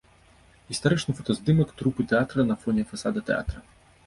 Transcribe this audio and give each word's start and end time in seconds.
Гістарычны 0.71 1.11
фотаздымак 1.19 1.75
трупы 1.83 2.07
тэатра 2.13 2.47
на 2.49 2.59
фоне 2.63 2.89
фасада 2.95 3.25
тэатра. 3.31 3.59